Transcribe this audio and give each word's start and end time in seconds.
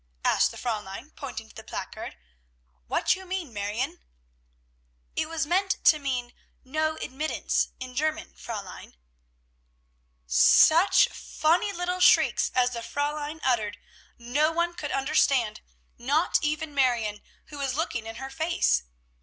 asked 0.25 0.49
the 0.49 0.57
Fräulein, 0.57 1.15
pointing 1.15 1.47
to 1.47 1.55
the 1.55 1.63
placard. 1.63 2.17
"What 2.87 3.15
you 3.15 3.23
mean, 3.23 3.53
Marione?" 3.53 3.99
"It 5.15 5.29
was 5.29 5.45
meant 5.45 5.77
to 5.83 5.99
mean 5.99 6.33
'No 6.63 6.95
Admittance' 6.95 7.67
in 7.79 7.93
German, 7.93 8.33
Fräulein." 8.33 8.95
Such 10.25 11.07
funny 11.09 11.71
little 11.71 11.99
shrieks 11.99 12.51
as 12.55 12.71
the 12.71 12.79
Fräulein 12.79 13.41
uttered, 13.43 13.77
no 14.17 14.51
one 14.51 14.73
could 14.73 14.91
understand, 14.91 15.61
not 15.99 16.39
even 16.41 16.73
Marion, 16.73 17.21
who 17.49 17.59
was 17.59 17.75
looking 17.75 18.07
in 18.07 18.15
her 18.15 18.31
face. 18.31 18.81